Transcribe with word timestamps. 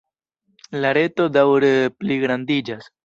La 0.85 0.93
reto 0.99 1.27
daŭre 1.35 1.69
pligrandiĝas. 2.01 2.91